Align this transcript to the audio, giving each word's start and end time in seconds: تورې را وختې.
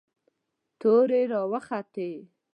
تورې 0.79 1.21
را 1.31 1.41
وختې. 1.51 2.09